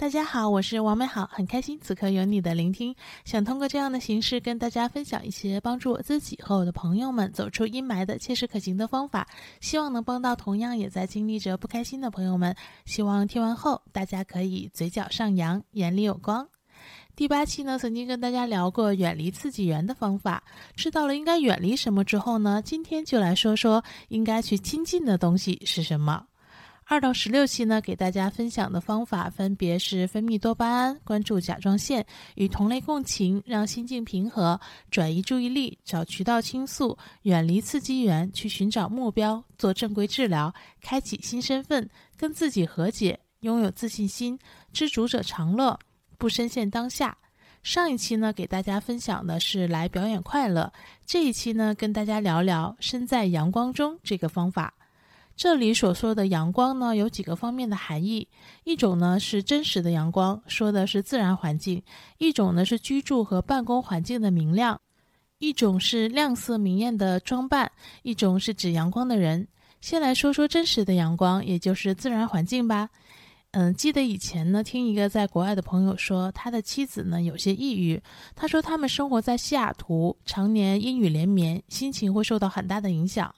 [0.00, 2.94] 大家好，我是王美好，很开心此刻有你的聆听。
[3.24, 9.26] 想通过这样的形式跟大家分享一些帮助我自己和我的朋友们走出阴霾的切实可行的方法，
[9.60, 12.54] 希望能帮到同样也在经历着不开心的朋友们。
[12.84, 16.48] 希望听完后大家可以嘴角上扬，眼里有光。
[17.16, 20.44] 第八期呢，曾经跟大家聊过远离刺激源的方法，
[20.76, 26.24] 知道了应该远离什么之后呢，今天就来说说应该去亲近的东西是什么。
[26.90, 32.04] 二到十六期呢，给大家分享的方法分别是分泌多巴胺、关注甲状腺、
[32.36, 34.58] 与同类共情、让心境平和、
[34.90, 44.38] 转移注意力、找渠道倾诉、远离刺激源、去寻找目标、做正规治疗、开启新身份、跟自己和解、拥有自信心、
[44.72, 45.78] 知足者常乐、
[46.16, 47.14] 不深陷当下。
[47.62, 50.72] 上一期呢，给大家分享的是来表演快乐，
[51.04, 54.72] 这一期呢，跟大家聊聊身在阳光中这个方法。
[55.38, 58.26] 这里所说的阳光呢，有几个方面的含义。
[58.64, 61.80] 一种呢是真实的阳光，说的是自然环境；
[62.18, 64.76] 一种呢是居住和办公环境的明亮；
[65.38, 67.68] 一种是亮色明艳的装扮；
[68.02, 69.46] 一种是指阳光的人。
[69.80, 72.90] 先来说说真实的阳光，也就是自然环境吧。
[73.52, 78.02] 嗯，记得以前呢，听一个在国外的朋友说，他的妻子呢有些抑郁。
[78.34, 83.32] 他说他们生活在西雅图，常年阴雨连绵，心情会受到很大的影响。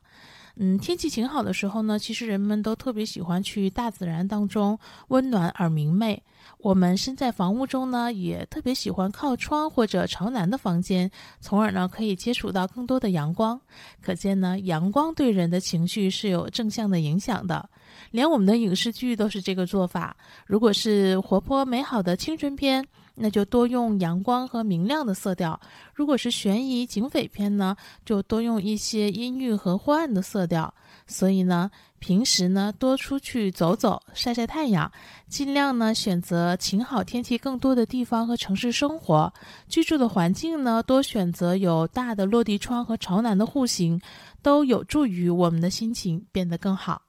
[0.62, 6.22] 嗯，天气晴好的时候呢，其实人们都特别喜欢去大自然当中，温暖而明媚。
[6.58, 13.58] 我们身在房屋中呢，也特别喜欢靠窗或者朝南的房间，从而呢可以接触到更多的阳光。
[14.02, 17.66] 可见呢，阳光对人的情绪是有正向的影响的。
[18.10, 20.14] 连我们的影视剧都是这个做法。
[20.44, 22.86] 如果是活泼美好的青春片。
[23.20, 25.60] 那就多用阳光和明亮的色调。
[25.94, 30.72] 如果是悬疑警匪片呢，就多用一些阴郁和昏暗的色调。
[31.06, 34.90] 所以呢，平时呢多出去走走，晒晒太阳，
[35.28, 39.32] 尽量呢选择晴好天气更多的地方和城市生活。
[39.68, 44.00] 居住的环境呢，多选择有大的落地窗和朝南的户型，
[44.40, 47.02] 都有助于我们的心情变得更好。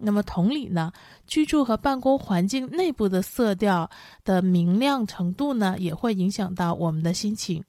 [0.00, 0.92] 那么同理呢，
[1.26, 3.88] 居住和办公环境内部的色调
[4.24, 7.62] 的明亮程度呢，也会影响到我们的心情。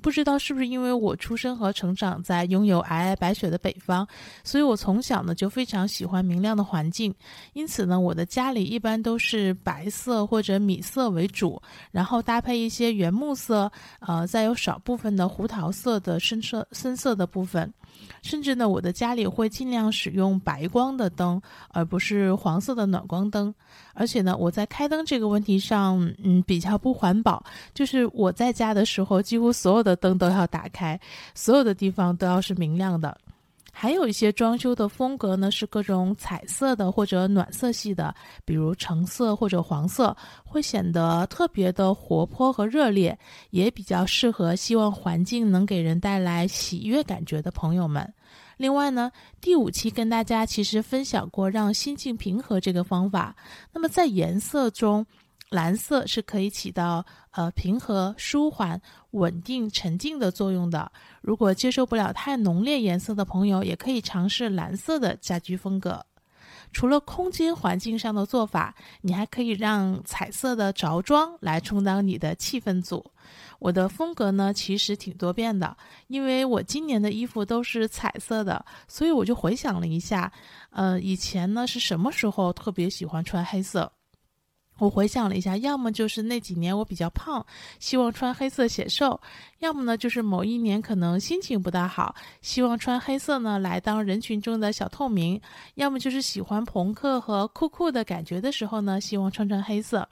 [0.00, 4.06] 不知道是不是因为我出生和成长在拥有皑皑白雪的北方，
[4.44, 7.14] 所以我从小呢就非常喜欢明亮的环境。
[7.52, 11.60] 因此呢，我的家里一般都是白色或者米色为主，
[11.90, 13.70] 然后搭配一些原木色，
[14.00, 17.72] 呃，再有少部分的胡桃色的深色深色的部分。
[18.22, 23.52] 甚至呢，我的家里会尽量使用白光的灯，而不是黄色的暖光灯。
[23.92, 27.44] 而且呢，我在开灯这个问题上，嗯，比较不环保。
[27.74, 31.00] 就是我在家的时候，几乎所有的的灯都要打开，
[31.34, 33.16] 所有的地方都要是明亮的。
[33.72, 38.12] 还有一些装修的风格呢，是各种彩色的或者暖色系的，
[38.44, 43.16] 比如橙色或者黄色，会显得特别的活泼和热烈，
[43.50, 48.12] 也比较适合希望环境能给人带来喜悦感觉的朋友们。
[48.56, 53.36] 另外呢，第五期跟大家其实分享过让心境平和这个方法。
[53.72, 55.06] 那么在颜色中，
[55.50, 58.80] 蓝色是可以起到呃平和、舒缓、
[59.12, 60.90] 稳定、沉静的作用的。
[61.22, 66.04] 如果接受不了太浓烈颜色的朋友，也可以尝试蓝色的家居风格。
[66.70, 73.10] 除了空间环境上的做法，你还可以让彩色的着装来充当你的气氛组。
[73.58, 75.74] 我的风格呢，其实挺多变的，
[76.08, 80.30] 因为我今年的衣服都是彩色的，所以我就回想了一下，
[80.68, 83.90] 呃，以前呢是什么时候特别喜欢穿黑色？
[84.78, 87.44] 我回想了一下，要么就是那几年我比较胖，
[87.80, 89.18] 希望穿黑色显瘦；
[89.58, 95.40] 要么呢就是某一年可能心情不大好，希望穿黑色呢来当人群中的小透明；
[95.74, 100.08] 要么就是喜欢朋克和酷酷的感觉的时候呢，希望穿穿黑色。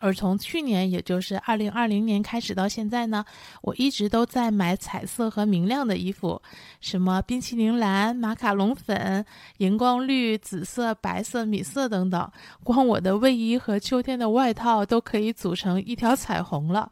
[0.00, 3.24] 而从去年，也就是二零二零年开始到现在呢，
[3.62, 6.40] 我一直都在买彩色和明亮的衣服，
[6.80, 9.24] 什么冰淇淋蓝、马卡龙粉、
[9.56, 12.30] 荧光绿、紫色、白色、米色等等。
[12.62, 16.90] 光我的卫衣和秋天的外套都可以组成一条彩虹了。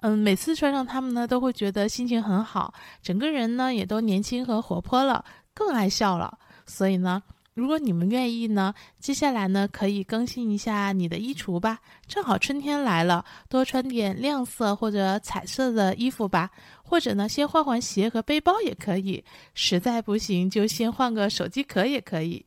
[0.00, 5.24] 嗯，每次穿上它们呢，都会觉得心情很好，整个人呢也都年轻和活泼了，
[5.54, 6.38] 更爱笑了。
[6.66, 7.22] 所以呢。
[7.54, 11.80] 如果你们愿意呢，接下来呢可以更新一下你的衣橱吧。
[12.06, 16.50] 正好春天来了，多穿点亮色或者彩色的衣服吧。
[16.82, 19.22] 或者呢，先换换鞋和背包也可以。
[19.52, 22.46] 实在不行，就先换个手机壳也可以。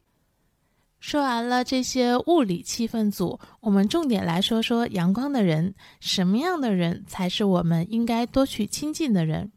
[0.99, 5.75] 说完了这些物理气氛组，我们重点来说说阳光的人。
[5.99, 9.51] 什么样的人才是我们应该多去亲近的人？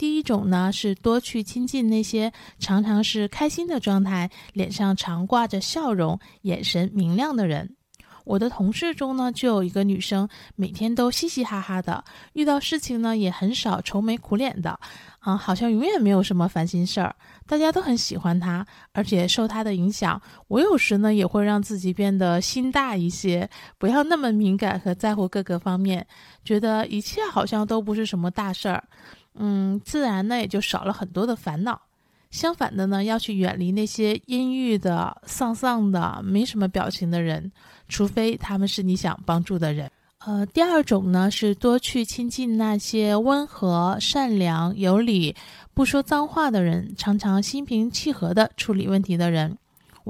[0.00, 7.76] 第一种呢，是多去亲近那些常常是开心的状态，脸上常挂着笑容，眼神明亮的人。
[8.24, 10.26] 我的同事中呢，就有一个女生，
[10.56, 12.02] 每天都嘻嘻哈哈的，
[12.32, 14.80] 遇到事情呢也很少愁眉苦脸的，
[15.18, 17.14] 啊，好像永远没有什么烦心事儿。
[17.46, 26.06] 大家都很喜欢她，而且受她的影响，我有时呢也会让自己变得心大一些，不要那么敏感和在乎各个方面，
[26.42, 28.84] 觉得一切好像都不是什么大事儿，
[29.40, 31.80] 嗯，自然呢也就少了很多的烦恼。
[32.30, 37.50] 相反的呢，要去远离那些阴郁的、丧丧的、没什么表情的人，
[37.88, 39.90] 除非他们是你想帮助的人。
[40.24, 45.34] 呃，第二种呢是多去亲近那些温和、善良、有理、
[45.72, 49.56] 不说脏话的人，常常心平气和地处理问题的人。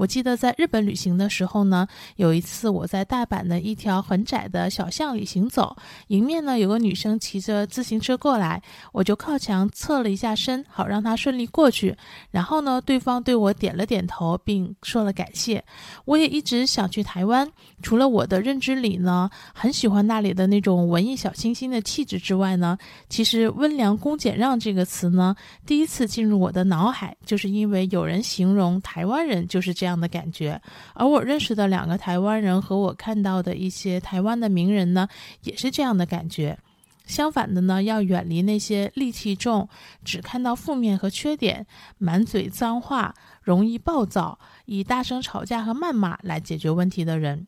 [0.01, 5.75] 我记得在日本旅行的时候呢，有一次我在大阪的一条很窄的小巷里行走，
[6.07, 8.59] 迎面呢有个女生骑着自行车过来，
[8.93, 11.95] 我就靠墙侧了一下身，好让她顺利过去。
[12.31, 15.63] 然后呢，对方对我点了点头，并说了感谢。
[16.05, 17.47] 我也一直想去台湾，
[17.83, 22.75] 除了我的认知里呢，很喜欢那里的那种文艺小清新的气质之外呢，
[23.07, 29.71] 其实“温良恭俭让”这个词呢，第一次进入我的脑海，就是因为有人形容台湾人就是。
[29.81, 30.61] 这样样的感觉，
[30.93, 35.05] 而我认识的两个台湾人和我看到的一些台湾的名人呢，
[35.43, 36.57] 也是这样的感觉。
[37.05, 39.67] 相反的呢，要远离那些戾气重、
[40.05, 41.65] 只看到负面和缺点、
[41.97, 47.45] 满嘴脏话、容易暴躁、以大声吵架和谩骂来解决问题的人。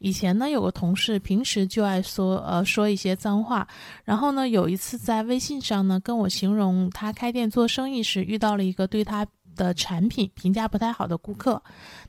[0.00, 3.66] 以前呢，有个同事平时就爱说呃说一些脏话，
[4.04, 9.26] 然后呢，有一次在微信上呢跟我形容他开店做生意时遇到了一个对他。
[9.58, 11.60] 的产品评价不太好的顾客，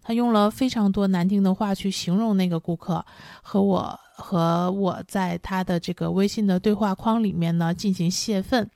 [0.04, 3.04] 他用了非常多难听的话去形容那个顾客，
[3.42, 8.69] 和我和我在他的这个微信的对话框里面呢进行泄愤，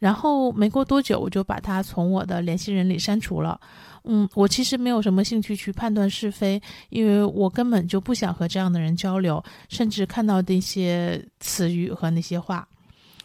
[0.00, 3.58] 然后没过多久我就把他从我的联系人里删除了。
[4.04, 12.66] 嗯，我其实没有什么兴趣去判断是非，因为我根本就不想和这样的人交流，甚至看到那些词语和那些话。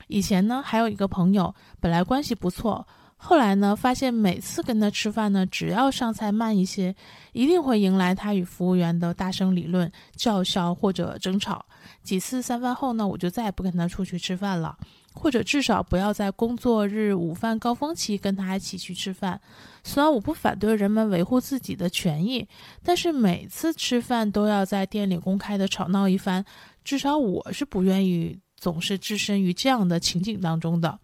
[0.07, 2.85] 以前呢还有一个朋友，本来关系不错。
[3.25, 6.93] 后来呢，发现每次跟他吃饭呢，只要上菜慢一些，
[7.31, 11.65] 一定会迎来他与服务员的大声理论、叫嚣或者争吵。
[12.03, 14.77] 几次三番后呢，我就再也不跟他出去吃饭了，
[15.13, 19.39] 或者至少不要在工作日午饭高峰期跟他一起去吃饭。
[19.85, 22.45] 虽然我不反对人们维护自己的权益，
[22.83, 26.43] 但是每次吃饭都要在店里公开的吵闹一番，
[26.83, 30.99] 至少我是不愿意总是置身于这样的情景当中的。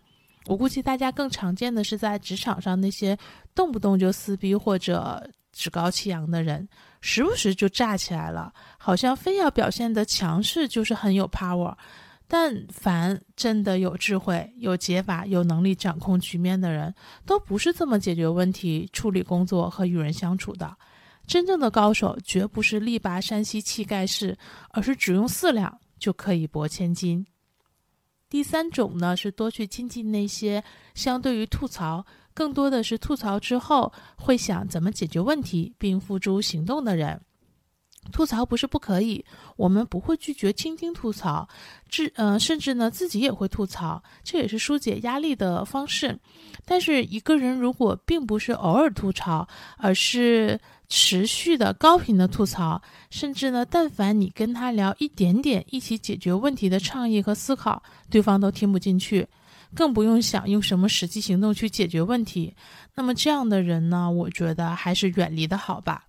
[0.50, 3.16] 我估计大家更常见的是在职场上那些
[3.54, 5.24] 动不动就撕逼或者
[5.54, 6.68] 趾高气扬的人，
[7.02, 11.76] 时不时就炸起来了，好像非要表现的强势就是很有 power。
[12.28, 16.92] 但凡真的有智慧、有解法、有能力掌控局面的人，
[17.28, 20.76] 都不是这么解决问题、处理工作和与人相处的。
[21.28, 24.36] 真正的高手绝不是力拔山兮气盖世，
[24.72, 27.24] 而是只用四两就可以博千金。
[28.30, 37.20] 第三种呢，是多去亲近那些相对于吐槽，更多的是吐槽之后会想怎么解决问题并付诸行动的人。
[38.14, 39.24] 吐槽不是不可以，
[39.58, 41.48] 我们不会拒绝倾听吐槽，
[41.90, 46.18] 至呃甚至呢自己也会吐槽，这也是疏解压力的方式。
[46.66, 49.48] 但是一个人如果并不是偶尔吐槽，
[49.78, 52.82] 而是持续的高频的吐槽，
[53.12, 59.28] 甚至呢，但凡你跟他聊一点点一起解决问题的倡议和思考，对方都听不进去，
[59.76, 62.56] 更不用想用什么实际行动去解决问题。
[62.96, 66.06] 那么这样的人呢，我觉得还是远离的好吧。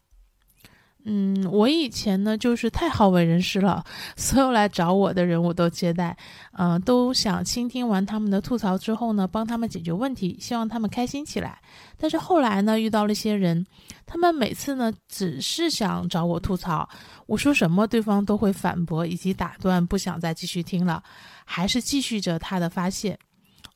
[1.04, 3.83] 嗯，我以前呢就是太好为人师了，
[4.16, 6.16] 所有来找我的人我都接待，
[6.52, 11.59] 嗯，都想倾听完他们的吐槽之后呢，帮他们解决问题，希望他们开心起来。
[11.97, 13.64] 但是后来呢，遇到了一些人，
[14.04, 16.88] 他们每次呢只是想找我吐槽，
[17.26, 21.02] 我说什么对方都会反驳以及打断，不想再继续听了，
[21.45, 23.19] 还是继续着他的发泄。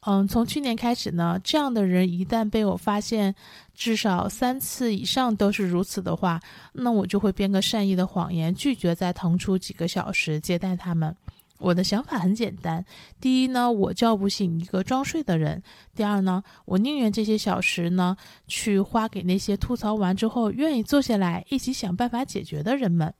[0.07, 3.35] 嗯，从去年开始呢，这样的人一旦被我发现，
[3.75, 6.39] 至少三次以上都是如此的话，
[6.75, 11.17] 那我就会编个善意的谎言，拒绝再腾出几个小时接待他们。
[11.59, 12.85] 我的想法很简单：
[13.19, 15.59] 第一呢，我叫不醒一个装睡的人；
[15.95, 18.15] 第二呢，我宁愿这些小时呢，
[18.47, 23.15] 去花给那些吐槽完之后愿意坐下来一起想办法解决的人们。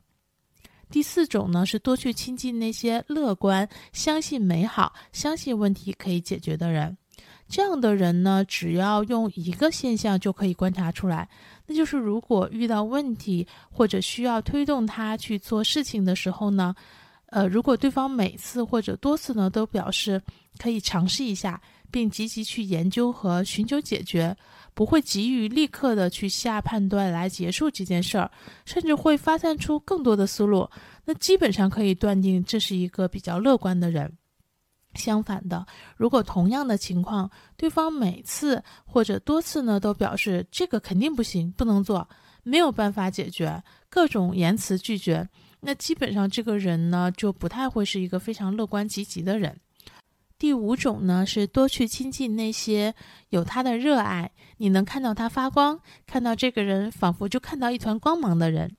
[0.91, 6.97] 第四种呢，是多去亲近那些乐观、相信美好、相信问题可以解决的人。
[7.49, 11.29] 这样的人呢，只要用一个现象就可以观察出来，
[11.67, 16.75] 那就是如果遇到问题或者需要推动他去做事情的时候呢，
[17.27, 20.21] 呃，如果对方每次或者多次呢都表示
[20.59, 21.61] 可以尝试一下。
[21.91, 24.37] 并积极去研究和寻求解决，
[24.75, 28.31] 不会急于立刻的去下判断来结束这件事儿，
[28.65, 30.69] 甚至会发散出更多的思路。
[31.05, 34.13] 那基本上可以断定这是一个比较乐观的人。
[34.95, 35.67] 相反的，
[35.97, 42.09] 如果同样的情况，对方每次或者多次呢都表示这个肯定不行，不能做，
[42.45, 45.29] 没有办法解决，各种言辞拒绝，
[45.61, 49.59] 那基本上这个人呢就不太会是一个非常乐观积极的人。
[50.39, 52.95] 第五种呢是多去亲近那些
[53.31, 58.77] 有他的热爱，你能看到他发光，看到这个人仿佛就看到一团光芒的人。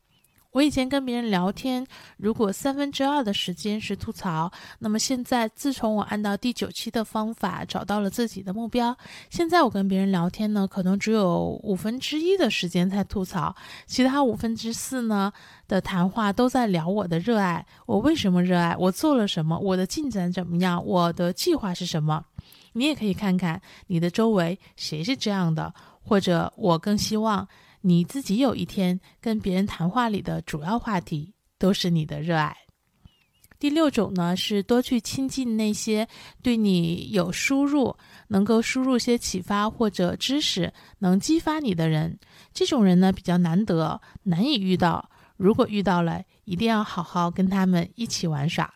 [0.55, 1.85] 我以前跟别人聊天，
[2.15, 8.95] 如果三分之二的时间是吐槽，那么现在自从我按照第九期的方法找到了自己的目标，
[9.29, 13.53] 现在我跟别人聊天呢，可能只有五分之一的时间在吐槽，
[13.85, 15.29] 其他五分之四呢
[15.67, 22.23] 的谈话都在聊我的热爱，我为什么热爱，我做了什么，我的进展怎么样，我的计划是什么。
[22.71, 27.45] 你也可以看看你的周围谁是这样的，或者我更希望。
[27.87, 32.57] 你自己有一天跟别人谈话里的主要话题都是你的热爱。
[33.59, 36.07] 第六种呢是多去亲近那些
[36.41, 37.95] 对你有输入、
[38.29, 42.17] 能够输入些启发或者知识、能激发你的人。
[42.51, 45.07] 这种人呢比较难得，难以遇到。
[45.37, 48.73] 如果遇到了，一定要好好跟他们一起玩耍。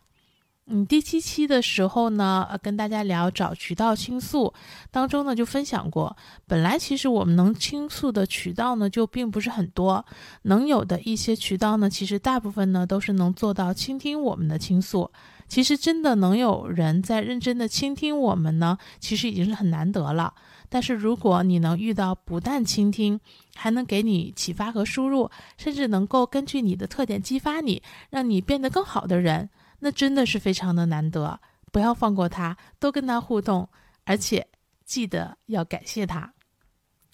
[0.71, 4.53] 嗯，第七期的时候呢，呃，跟大家聊找渠道倾诉，
[4.91, 10.05] 当中呢就分享过，本来其实我们能倾诉的渠道呢就并不是很多，
[10.43, 15.09] 能有的一些渠道呢，其实大部分呢都是能做到倾听我们的倾诉。
[15.47, 20.31] 其实真的能有人在认真的倾听我们呢，其实已经是很难得了。
[20.69, 23.19] 但是如果你能遇到不但倾听，
[23.55, 29.49] 还能给你启发和输入，甚至能够根据你的特点激发你，让你变得更好的人。
[29.79, 31.39] 那真的是非常的难得，
[31.71, 33.69] 不要放过他，多跟他互动，
[34.03, 34.47] 而且
[34.85, 36.33] 记得要感谢他。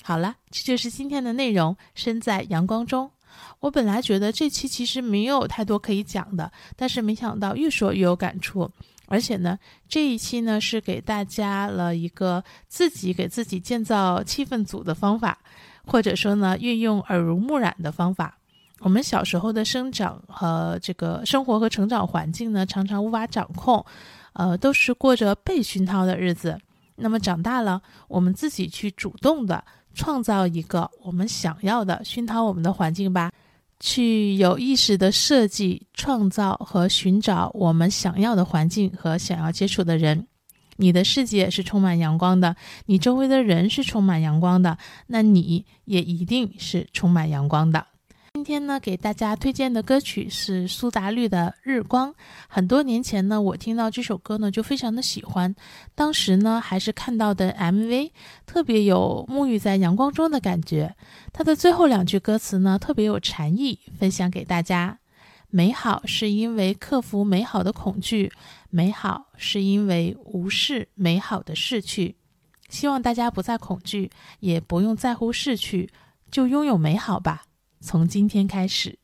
[0.04, 1.76] 好了，这就是今天的内容。
[1.94, 3.12] 身在阳光中，
[3.60, 8.72] 我本来觉得这期其实没有太多可以讲的，但是没想到越说越有感触。
[9.08, 15.38] 而且呢，这一期呢是给大家了一个自己给自己建造气氛组的方法，
[15.86, 18.40] 或者说呢运用耳濡目染的方法。
[18.79, 23.84] 我们小时候的生长和这个生活和成长环境呢，常常无法掌控，
[24.34, 26.60] 呃，都是过着被熏陶的日子。
[26.98, 29.63] 那么长大了，我们自己去主动的
[29.94, 33.32] 创造一个我们想要的熏陶我们的环境吧，
[33.79, 40.27] 去有意识的设计、创造和寻找我们想要的环境和想要接触的人。
[40.77, 42.55] 你的世界是充满阳光的，
[42.86, 44.77] 你周围的人是充满阳光的，
[45.08, 47.88] 那你也一定是充满阳光的。
[48.46, 52.12] 今天呢，给大家推荐的歌曲是苏打绿的《日光》。
[52.48, 55.56] 很多年前呢，我听到这首歌呢，就非常的喜欢。
[55.96, 58.12] 当时呢，还是看到的 MV，
[58.46, 60.96] 特别有沐浴在阳光中的感觉。
[61.34, 65.00] 它的最后两句歌词呢，特别有禅意，分享给大家：
[65.50, 68.32] 美好是因为克服美好的恐惧，
[68.70, 72.16] 美好是因为无视美好的逝去。
[72.70, 75.90] 希望大家不再恐惧，也不用在乎逝去，
[76.30, 77.45] 就拥有美好吧。
[77.86, 78.98] 从今天开始。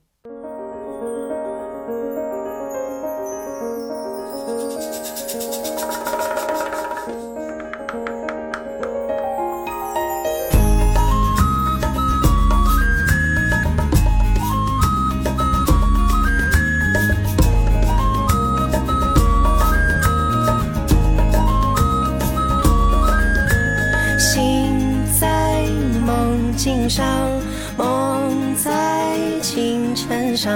[30.36, 30.52] 上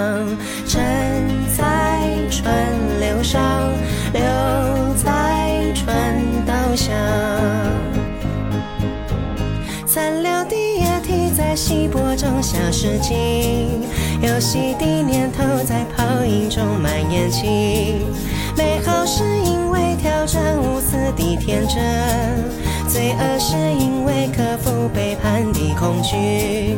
[0.66, 0.82] 沉
[1.56, 2.54] 在川
[3.00, 3.42] 流上，
[4.14, 4.22] 留
[4.96, 6.92] 在川岛下。
[9.86, 13.84] 残留的液体在稀薄中消失尽，
[14.22, 17.46] 游戏的念头在泡影中蔓延起。
[18.58, 26.78] 美好是因为挑战无私的天真，罪恶是因为克服背叛的恐惧。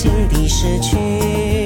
[0.00, 0.40] 心底。
[0.48, 1.59] 失去。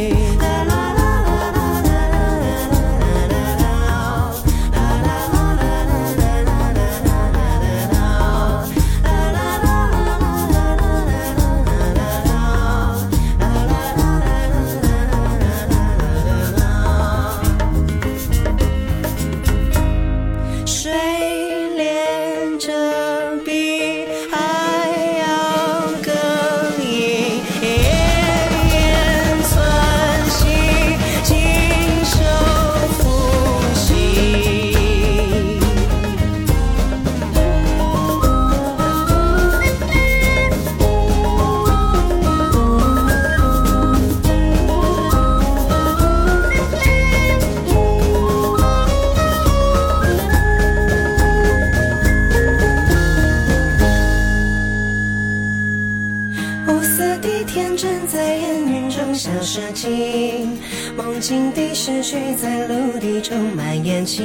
[59.75, 60.59] 情，
[60.97, 64.23] 梦境的失去在陆地中蔓延起。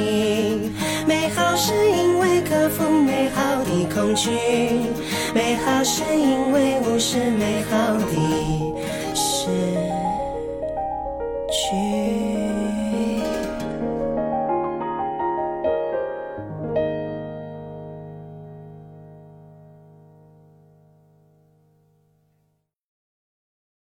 [1.06, 4.30] 美好是因为克服美好的恐惧，
[5.34, 8.69] 美好是因为无视美好的